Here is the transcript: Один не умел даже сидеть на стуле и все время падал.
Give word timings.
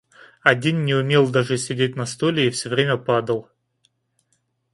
Один 0.41 0.83
не 0.85 0.95
умел 0.95 1.29
даже 1.29 1.59
сидеть 1.59 1.95
на 1.95 2.07
стуле 2.07 2.47
и 2.47 2.49
все 2.49 2.69
время 2.69 2.97
падал. 2.97 3.51